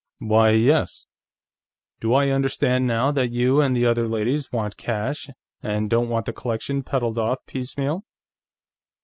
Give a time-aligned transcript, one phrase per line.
[0.17, 1.05] "Why, yes.
[1.99, 5.29] Do I understand, now, that you and the other ladies want cash,
[5.61, 8.03] and don't want the collection peddled off piecemeal?...